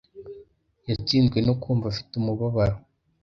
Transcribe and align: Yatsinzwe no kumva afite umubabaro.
Yatsinzwe 0.89 1.37
no 1.47 1.53
kumva 1.61 1.85
afite 1.91 2.11
umubabaro. 2.17 2.77